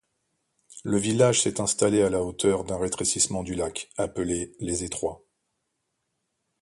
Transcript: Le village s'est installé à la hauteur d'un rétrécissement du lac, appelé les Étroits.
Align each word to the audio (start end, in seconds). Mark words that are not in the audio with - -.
Le 0.83 0.97
village 0.97 1.43
s'est 1.43 1.61
installé 1.61 2.01
à 2.01 2.09
la 2.09 2.23
hauteur 2.23 2.63
d'un 2.63 2.79
rétrécissement 2.79 3.43
du 3.43 3.53
lac, 3.53 3.91
appelé 3.97 4.55
les 4.59 4.83
Étroits. 4.83 5.23